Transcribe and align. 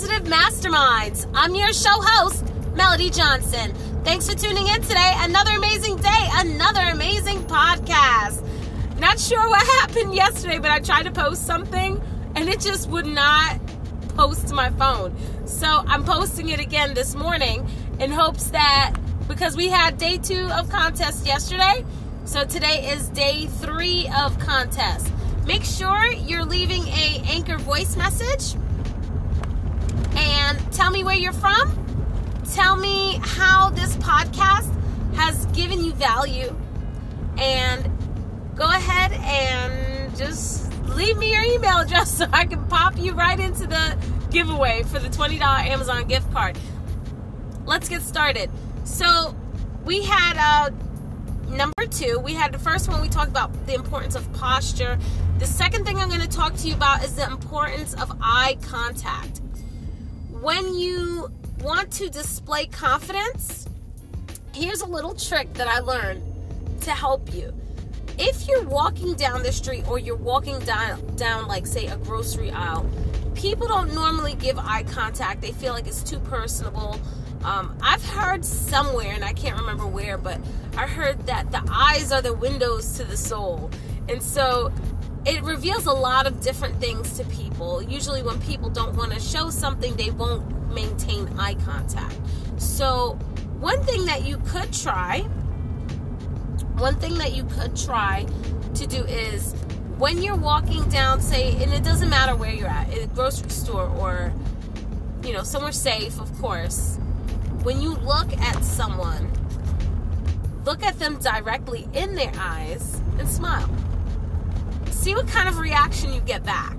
Positive 0.00 0.32
Masterminds. 0.32 1.30
I'm 1.34 1.54
your 1.54 1.74
show 1.74 1.90
host, 1.92 2.42
Melody 2.74 3.10
Johnson. 3.10 3.74
Thanks 4.02 4.26
for 4.26 4.34
tuning 4.34 4.66
in 4.66 4.80
today. 4.80 5.12
Another 5.16 5.50
amazing 5.50 5.96
day, 5.96 6.26
another 6.36 6.80
amazing 6.90 7.40
podcast. 7.40 8.42
Not 8.98 9.20
sure 9.20 9.46
what 9.46 9.66
happened 9.80 10.14
yesterday, 10.14 10.58
but 10.58 10.70
I 10.70 10.78
tried 10.78 11.02
to 11.02 11.10
post 11.10 11.46
something 11.46 12.00
and 12.34 12.48
it 12.48 12.60
just 12.60 12.88
would 12.88 13.04
not 13.04 13.60
post 14.16 14.48
to 14.48 14.54
my 14.54 14.70
phone. 14.70 15.14
So 15.46 15.66
I'm 15.66 16.04
posting 16.04 16.48
it 16.48 16.60
again 16.60 16.94
this 16.94 17.14
morning 17.14 17.68
in 17.98 18.10
hopes 18.10 18.48
that 18.52 18.94
because 19.28 19.54
we 19.54 19.68
had 19.68 19.98
day 19.98 20.16
two 20.16 20.48
of 20.52 20.70
contest 20.70 21.26
yesterday, 21.26 21.84
so 22.24 22.46
today 22.46 22.88
is 22.90 23.10
day 23.10 23.48
three 23.48 24.08
of 24.16 24.38
contest. 24.38 25.12
Make 25.46 25.64
sure 25.64 26.10
you're 26.10 26.46
leaving 26.46 26.86
a 26.86 27.22
anchor 27.28 27.58
voice 27.58 27.98
message 27.98 28.58
and 30.20 30.72
tell 30.72 30.90
me 30.90 31.04
where 31.04 31.16
you're 31.16 31.32
from. 31.32 31.76
Tell 32.52 32.76
me 32.76 33.18
how 33.22 33.70
this 33.70 33.96
podcast 33.96 34.72
has 35.14 35.46
given 35.46 35.84
you 35.84 35.92
value. 35.92 36.54
And 37.38 37.90
go 38.54 38.64
ahead 38.64 39.12
and 39.12 40.16
just 40.16 40.72
leave 40.88 41.16
me 41.16 41.32
your 41.32 41.42
email 41.42 41.78
address 41.78 42.10
so 42.18 42.26
I 42.32 42.44
can 42.44 42.66
pop 42.66 42.98
you 42.98 43.12
right 43.12 43.38
into 43.38 43.66
the 43.66 43.96
giveaway 44.30 44.82
for 44.84 44.98
the 44.98 45.08
$20 45.08 45.40
Amazon 45.40 46.06
gift 46.06 46.30
card. 46.32 46.58
Let's 47.64 47.88
get 47.88 48.02
started. 48.02 48.50
So, 48.84 49.34
we 49.84 50.02
had 50.02 50.36
uh, 50.36 50.70
number 51.48 51.86
two. 51.86 52.18
We 52.18 52.34
had 52.34 52.52
the 52.52 52.58
first 52.58 52.88
one, 52.88 53.00
we 53.00 53.08
talked 53.08 53.30
about 53.30 53.66
the 53.66 53.74
importance 53.74 54.14
of 54.14 54.30
posture. 54.32 54.98
The 55.38 55.46
second 55.46 55.84
thing 55.84 55.98
I'm 55.98 56.08
going 56.08 56.20
to 56.20 56.28
talk 56.28 56.54
to 56.56 56.68
you 56.68 56.74
about 56.74 57.04
is 57.04 57.14
the 57.14 57.26
importance 57.26 57.94
of 57.94 58.16
eye 58.20 58.58
contact 58.62 59.40
when 60.40 60.74
you 60.74 61.30
want 61.60 61.90
to 61.92 62.08
display 62.08 62.66
confidence, 62.66 63.66
here's 64.54 64.80
a 64.80 64.86
little 64.86 65.14
trick 65.14 65.52
that 65.54 65.68
I 65.68 65.80
learned 65.80 66.22
to 66.82 66.92
help 66.92 67.34
you. 67.34 67.52
If 68.18 68.48
you're 68.48 68.64
walking 68.64 69.14
down 69.14 69.42
the 69.42 69.52
street 69.52 69.86
or 69.86 69.98
you're 69.98 70.16
walking 70.16 70.58
down 70.60 71.16
down 71.16 71.46
like 71.46 71.66
say 71.66 71.86
a 71.86 71.96
grocery 71.98 72.50
aisle, 72.50 72.88
people 73.34 73.68
don't 73.68 73.94
normally 73.94 74.34
give 74.34 74.58
eye 74.58 74.84
contact. 74.84 75.40
They 75.42 75.52
feel 75.52 75.72
like 75.72 75.86
it's 75.86 76.02
too 76.02 76.18
personable. 76.20 76.98
Um, 77.44 77.76
I've 77.82 78.04
heard 78.04 78.44
somewhere, 78.44 79.12
and 79.12 79.24
I 79.24 79.32
can't 79.32 79.58
remember 79.58 79.86
where, 79.86 80.18
but 80.18 80.38
I 80.76 80.86
heard 80.86 81.26
that 81.26 81.50
the 81.50 81.62
eyes 81.70 82.12
are 82.12 82.20
the 82.20 82.34
windows 82.34 82.92
to 82.94 83.04
the 83.04 83.16
soul. 83.16 83.70
And 84.08 84.22
so 84.22 84.72
it 85.26 85.42
reveals 85.42 85.86
a 85.86 85.92
lot 85.92 86.26
of 86.26 86.40
different 86.40 86.80
things 86.80 87.18
to 87.18 87.24
people. 87.24 87.82
Usually, 87.82 88.22
when 88.22 88.40
people 88.40 88.70
don't 88.70 88.96
want 88.96 89.12
to 89.12 89.20
show 89.20 89.50
something, 89.50 89.94
they 89.96 90.10
won't 90.10 90.72
maintain 90.72 91.28
eye 91.38 91.54
contact. 91.66 92.16
So, 92.56 93.18
one 93.58 93.82
thing 93.82 94.06
that 94.06 94.24
you 94.24 94.38
could 94.46 94.72
try, 94.72 95.20
one 96.78 96.94
thing 96.96 97.18
that 97.18 97.34
you 97.34 97.44
could 97.44 97.76
try 97.76 98.26
to 98.74 98.86
do 98.86 99.04
is 99.04 99.52
when 99.98 100.22
you're 100.22 100.36
walking 100.36 100.88
down, 100.88 101.20
say, 101.20 101.62
and 101.62 101.72
it 101.74 101.84
doesn't 101.84 102.08
matter 102.08 102.34
where 102.34 102.52
you're 102.52 102.68
at, 102.68 102.96
a 102.96 103.06
grocery 103.08 103.50
store 103.50 103.88
or, 103.98 104.32
you 105.22 105.34
know, 105.34 105.42
somewhere 105.42 105.72
safe, 105.72 106.18
of 106.18 106.32
course, 106.40 106.96
when 107.62 107.82
you 107.82 107.90
look 107.96 108.32
at 108.38 108.64
someone, 108.64 109.30
look 110.64 110.82
at 110.82 110.98
them 110.98 111.18
directly 111.20 111.86
in 111.92 112.14
their 112.14 112.32
eyes 112.38 112.98
and 113.18 113.28
smile 113.28 113.68
see 115.00 115.14
what 115.14 115.26
kind 115.28 115.48
of 115.48 115.58
reaction 115.58 116.12
you 116.12 116.20
get 116.20 116.44
back. 116.44 116.76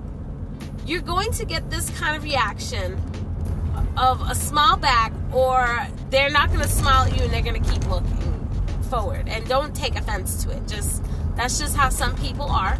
You're 0.86 1.00
going 1.00 1.32
to 1.32 1.44
get 1.44 1.70
this 1.70 1.90
kind 1.98 2.16
of 2.16 2.22
reaction 2.22 3.00
of 3.96 4.20
a 4.30 4.34
smile 4.34 4.76
back, 4.76 5.12
or 5.32 5.88
they're 6.10 6.30
not 6.30 6.48
going 6.48 6.60
to 6.60 6.68
smile 6.68 7.04
at 7.06 7.16
you 7.16 7.24
and 7.24 7.32
they're 7.32 7.42
going 7.42 7.60
to 7.60 7.70
keep 7.70 7.84
looking 7.88 8.48
forward. 8.88 9.28
And 9.28 9.46
don't 9.48 9.74
take 9.74 9.96
offense 9.96 10.44
to 10.44 10.50
it. 10.56 10.68
Just 10.68 11.02
that's 11.34 11.58
just 11.58 11.74
how 11.76 11.88
some 11.88 12.14
people 12.16 12.48
are. 12.48 12.78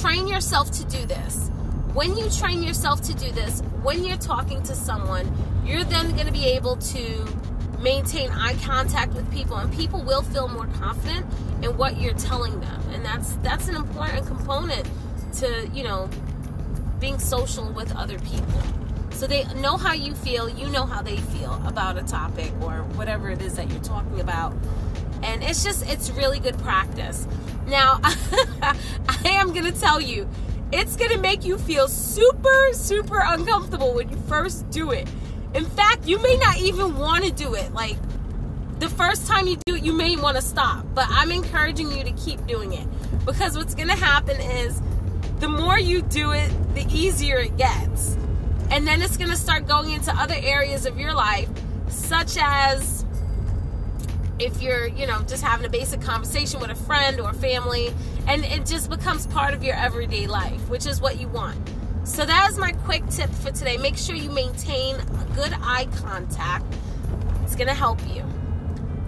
Train 0.00 0.26
yourself 0.26 0.72
to 0.72 0.84
do 0.86 1.06
this. 1.06 1.48
When 1.94 2.16
you 2.16 2.28
train 2.30 2.62
yourself 2.62 3.02
to 3.02 3.14
do 3.14 3.30
this, 3.30 3.60
when 3.82 4.04
you're 4.04 4.16
talking 4.16 4.62
to 4.64 4.74
someone, 4.74 5.32
you're 5.64 5.84
then 5.84 6.10
going 6.14 6.26
to 6.26 6.32
be 6.32 6.44
able 6.46 6.76
to 6.76 7.24
maintain 7.80 8.30
eye 8.30 8.56
contact 8.64 9.14
with 9.14 9.30
people 9.32 9.56
and 9.56 9.72
people 9.72 10.02
will 10.02 10.22
feel 10.22 10.48
more 10.48 10.66
confident 10.78 11.26
in 11.62 11.76
what 11.76 12.00
you're 12.00 12.14
telling 12.14 12.60
them. 12.60 12.82
And 12.92 13.04
that's 13.04 13.32
that's 13.36 13.68
an 13.68 13.76
important 13.76 14.26
component 14.26 14.88
to 15.34 15.68
you 15.72 15.84
know 15.84 16.08
being 17.00 17.18
social 17.18 17.70
with 17.72 17.94
other 17.94 18.18
people. 18.20 18.62
So 19.10 19.26
they 19.26 19.44
know 19.54 19.76
how 19.76 19.92
you 19.92 20.14
feel 20.14 20.48
you 20.48 20.68
know 20.68 20.84
how 20.84 21.02
they 21.02 21.16
feel 21.16 21.60
about 21.66 21.96
a 21.98 22.02
topic 22.02 22.52
or 22.60 22.82
whatever 22.94 23.30
it 23.30 23.42
is 23.42 23.54
that 23.54 23.70
you're 23.70 23.82
talking 23.82 24.20
about. 24.20 24.54
And 25.22 25.42
it's 25.42 25.64
just 25.64 25.88
it's 25.88 26.10
really 26.10 26.38
good 26.38 26.58
practice. 26.58 27.26
Now 27.66 28.00
i 28.62 28.76
am 29.24 29.52
gonna 29.52 29.72
tell 29.72 30.00
you 30.00 30.28
it's 30.72 30.96
gonna 30.96 31.18
make 31.18 31.44
you 31.44 31.58
feel 31.58 31.88
super 31.88 32.70
super 32.72 33.20
uncomfortable 33.24 33.94
when 33.94 34.08
you 34.08 34.16
first 34.28 34.68
do 34.70 34.90
it 34.90 35.08
in 35.54 35.64
fact, 35.64 36.06
you 36.06 36.20
may 36.20 36.36
not 36.36 36.58
even 36.58 36.96
want 36.96 37.24
to 37.24 37.30
do 37.30 37.54
it. 37.54 37.72
Like 37.72 37.96
the 38.78 38.88
first 38.88 39.26
time 39.26 39.46
you 39.46 39.56
do 39.66 39.74
it, 39.76 39.82
you 39.82 39.92
may 39.92 40.16
want 40.16 40.36
to 40.36 40.42
stop. 40.42 40.84
But 40.94 41.06
I'm 41.08 41.30
encouraging 41.30 41.90
you 41.90 42.04
to 42.04 42.12
keep 42.12 42.46
doing 42.46 42.72
it 42.72 42.86
because 43.24 43.56
what's 43.56 43.74
going 43.74 43.88
to 43.88 43.96
happen 43.96 44.40
is 44.40 44.80
the 45.40 45.48
more 45.48 45.78
you 45.78 46.02
do 46.02 46.32
it, 46.32 46.50
the 46.74 46.86
easier 46.92 47.38
it 47.38 47.56
gets. 47.56 48.16
And 48.70 48.86
then 48.86 49.00
it's 49.00 49.16
going 49.16 49.30
to 49.30 49.36
start 49.36 49.66
going 49.66 49.92
into 49.92 50.14
other 50.14 50.36
areas 50.36 50.84
of 50.84 50.98
your 50.98 51.14
life, 51.14 51.48
such 51.88 52.36
as 52.38 53.04
if 54.38 54.60
you're, 54.62 54.86
you 54.88 55.06
know, 55.06 55.22
just 55.22 55.42
having 55.42 55.64
a 55.66 55.70
basic 55.70 56.00
conversation 56.00 56.60
with 56.60 56.70
a 56.70 56.74
friend 56.74 57.20
or 57.20 57.32
family, 57.32 57.94
and 58.26 58.44
it 58.44 58.66
just 58.66 58.90
becomes 58.90 59.26
part 59.28 59.54
of 59.54 59.64
your 59.64 59.74
everyday 59.74 60.26
life, 60.26 60.68
which 60.68 60.86
is 60.86 61.00
what 61.00 61.18
you 61.18 61.28
want. 61.28 61.56
So 62.08 62.24
that 62.24 62.48
is 62.50 62.58
my 62.58 62.72
quick 62.72 63.06
tip 63.10 63.30
for 63.30 63.52
today. 63.52 63.76
Make 63.76 63.96
sure 63.96 64.16
you 64.16 64.30
maintain 64.30 64.96
good 65.34 65.52
eye 65.62 65.86
contact. 65.98 66.64
It's 67.44 67.54
to 67.54 67.74
help 67.74 68.00
you. 68.08 68.24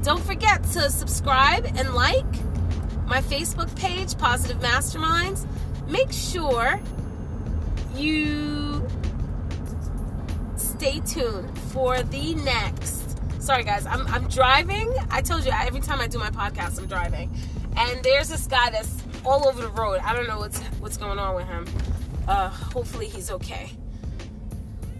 Don't 0.04 0.22
forget 0.22 0.62
to 0.74 0.90
subscribe 0.90 1.64
and 1.74 1.94
like 1.94 2.26
my 3.06 3.20
Facebook 3.22 3.74
page, 3.74 4.16
Positive 4.16 4.58
Masterminds. 4.60 5.46
Make 5.88 6.12
sure 6.12 6.78
you 7.96 8.86
stay 10.56 11.00
tuned 11.00 11.58
for 11.72 12.02
the 12.02 12.34
next. 12.36 13.18
Sorry, 13.42 13.64
guys, 13.64 13.86
I'm, 13.86 14.06
I'm 14.08 14.28
driving. 14.28 14.94
I 15.10 15.22
told 15.22 15.44
you 15.44 15.50
every 15.52 15.80
time 15.80 16.00
I 16.00 16.06
do 16.06 16.18
my 16.18 16.30
podcast, 16.30 16.78
I'm 16.78 16.86
driving. 16.86 17.34
And 17.76 18.04
there's 18.04 18.28
this 18.28 18.46
guy 18.46 18.70
that's 18.70 19.02
all 19.24 19.48
over 19.48 19.62
the 19.62 19.70
road. 19.70 20.00
I 20.04 20.14
don't 20.14 20.28
know 20.28 20.38
what's 20.38 20.60
what's 20.78 20.96
going 20.96 21.18
on 21.18 21.34
with 21.34 21.46
him. 21.46 21.66
Uh, 22.30 22.48
hopefully 22.48 23.08
he's 23.08 23.28
okay. 23.28 23.72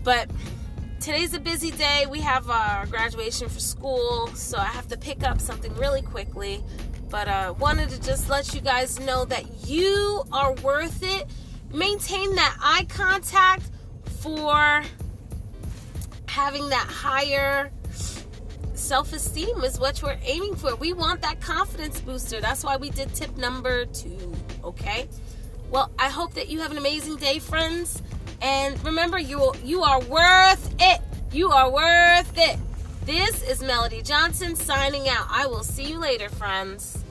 But 0.03 0.29
today's 0.99 1.33
a 1.33 1.39
busy 1.39 1.71
day. 1.71 2.07
We 2.11 2.21
have 2.23 2.51
our 2.51 2.87
graduation 2.87 3.49
for 3.49 3.61
school, 3.61 4.27
so 4.35 4.59
I 4.59 4.65
have 4.65 4.89
to 4.89 4.99
pick 4.99 5.23
up 5.23 5.41
something 5.41 5.73
really 5.77 6.03
quickly. 6.03 6.61
But 7.09 7.29
uh, 7.29 7.55
wanted 7.57 7.91
to 7.91 8.03
just 8.03 8.29
let 8.29 8.53
you 8.53 8.61
guys 8.61 8.99
know 8.99 9.25
that 9.27 9.69
you 9.69 10.25
are 10.33 10.55
worth 10.55 11.05
it. 11.05 11.29
Maintain 11.73 12.35
that 12.35 12.57
eye 12.61 12.87
contact 12.89 13.71
for 14.19 14.83
having 16.27 16.69
that 16.71 16.89
higher 16.89 17.71
self 18.75 19.13
esteem 19.13 19.63
is 19.63 19.79
what 19.79 20.03
we're 20.03 20.19
aiming 20.25 20.57
for. 20.57 20.75
We 20.75 20.95
want 20.95 21.23
that 21.23 21.41
confidence 21.41 22.01
booster. 22.01 22.41
That's 22.41 22.65
why 22.65 22.77
we 22.77 22.91
did 22.91 23.15
tip 23.15 23.37
number 23.37 23.85
two, 23.85 24.35
okay? 24.65 25.09
Well, 25.71 25.89
I 26.01 26.09
hope 26.09 26.35
that 26.35 26.49
you 26.49 26.61
have 26.61 26.73
an 26.73 26.79
amazing 26.79 27.17
day, 27.17 27.39
friends. 27.39 28.03
And 28.43 28.83
remember, 28.85 29.19
you 29.19 29.53
you 29.65 29.83
are 29.83 30.01
worth 30.01 30.75
it. 30.81 31.01
You 31.33 31.51
are 31.51 31.71
worth 31.71 32.33
it. 32.37 32.59
This 33.05 33.43
is 33.49 33.63
Melody 33.63 34.03
Johnson 34.03 34.57
signing 34.57 35.09
out. 35.09 35.27
I 35.31 35.47
will 35.47 35.63
see 35.63 35.85
you 35.85 35.99
later, 35.99 36.29
friends. 36.29 37.05